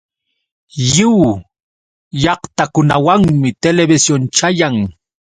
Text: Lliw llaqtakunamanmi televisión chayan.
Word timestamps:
Lliw 0.91 1.17
llaqtakunamanmi 2.21 3.49
televisión 3.63 4.21
chayan. 4.35 4.75